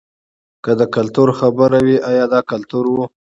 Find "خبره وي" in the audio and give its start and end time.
1.39-1.97